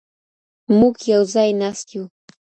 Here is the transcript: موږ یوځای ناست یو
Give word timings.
موږ 0.79 0.95
یوځای 1.13 1.49
ناست 1.61 1.87
یو 1.95 2.03